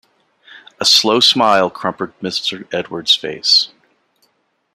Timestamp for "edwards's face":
2.73-3.69